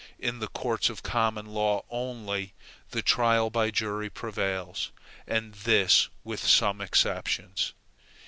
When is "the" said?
0.39-0.47, 2.89-3.03